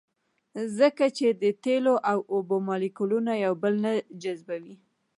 [0.77, 4.75] ځکه چې د تیلو او اوبو مالیکولونه یو بل نه جذبوي